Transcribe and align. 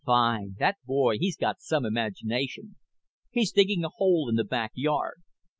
"Fine. 0.03 0.55
That 0.57 0.77
boy, 0.83 1.19
he's 1.19 1.37
got 1.37 1.61
some 1.61 1.85
imagination. 1.85 2.75
He's 3.29 3.51
digging 3.51 3.85
a 3.85 3.89
hole 3.89 4.29
in 4.29 4.35
the 4.35 4.43
back 4.43 4.71
yard. 4.73 5.21